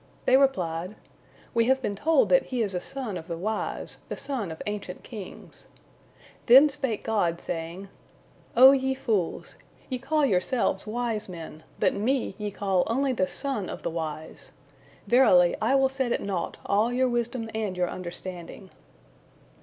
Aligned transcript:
They 0.25 0.35
replied, 0.35 0.95
"We 1.53 1.65
have 1.65 1.79
been 1.79 1.95
told 1.95 2.29
that 2.29 2.45
He 2.47 2.63
is 2.63 2.73
a 2.73 2.79
son 2.79 3.17
of 3.17 3.27
the 3.27 3.37
wise, 3.37 3.99
the 4.09 4.17
son 4.17 4.49
of 4.51 4.59
ancient 4.65 5.03
kings." 5.03 5.67
Then 6.47 6.69
spake 6.69 7.03
God, 7.03 7.39
saying, 7.39 7.87
"O 8.57 8.71
ye 8.71 8.95
fools! 8.95 9.57
Ye 9.89 9.99
call 9.99 10.25
yourselves 10.25 10.87
wise 10.87 11.29
men, 11.29 11.61
but 11.79 11.93
Me 11.93 12.33
ye 12.39 12.49
call 12.49 12.83
only 12.87 13.13
the 13.13 13.27
son 13.27 13.69
of 13.69 13.83
the 13.83 13.91
wise. 13.91 14.51
Verily, 15.05 15.55
I 15.61 15.75
will 15.75 15.87
set 15.87 16.11
at 16.11 16.23
naught 16.23 16.57
all 16.65 16.91
your 16.91 17.07
wisdom 17.07 17.51
and 17.53 17.77
your 17.77 17.87
understanding." 17.87 18.71